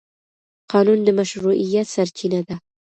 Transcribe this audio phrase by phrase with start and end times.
[0.71, 2.55] قانون د مشروعیت سرچینه ده.